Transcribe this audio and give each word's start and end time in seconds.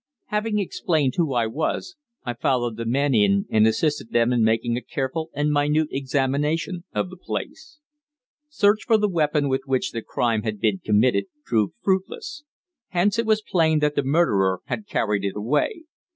Having 0.29 0.57
explained 0.57 1.13
who 1.17 1.33
I 1.35 1.45
was, 1.45 1.95
I 2.23 2.33
followed 2.33 2.75
the 2.75 2.87
men 2.87 3.13
in 3.13 3.45
and 3.51 3.67
assisted 3.67 4.09
them 4.09 4.33
in 4.33 4.43
making 4.43 4.75
a 4.75 4.81
careful 4.81 5.29
and 5.35 5.51
minute 5.51 5.89
examination 5.91 6.85
of 6.91 7.11
the 7.11 7.15
place. 7.17 7.77
Search 8.49 8.83
for 8.87 8.97
the 8.97 9.07
weapon 9.07 9.47
with 9.47 9.61
which 9.67 9.91
the 9.91 10.01
crime 10.01 10.41
had 10.41 10.59
been 10.59 10.79
committed 10.83 11.25
proved 11.45 11.75
fruitless; 11.83 12.43
hence 12.87 13.19
it 13.19 13.27
was 13.27 13.43
plain 13.43 13.77
that 13.77 13.93
the 13.93 14.01
murderer 14.01 14.61
had 14.65 14.87
carried 14.87 15.23
it 15.23 15.35
away. 15.37 15.83